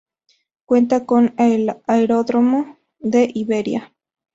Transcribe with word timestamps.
Cuenta 0.65 1.05
con 1.05 1.35
el 1.37 1.71
Aeródromo 1.85 2.79
de 2.97 3.29
Iberia. 3.31 3.93